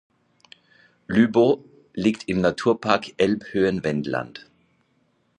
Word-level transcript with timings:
Lübbow 1.05 1.63
liegt 1.93 2.27
im 2.27 2.41
Naturpark 2.41 3.13
Elbhöhen-Wendland. 3.21 4.49